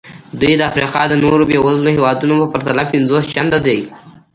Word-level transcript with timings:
دوی 0.41 0.53
د 0.57 0.61
افریقا 0.71 1.01
د 1.09 1.13
نورو 1.23 1.43
بېوزلو 1.49 1.89
هېوادونو 1.97 2.33
په 2.41 2.47
پرتله 2.53 2.83
پنځوس 2.91 3.23
چنده 3.33 3.59
دي. 3.67 3.79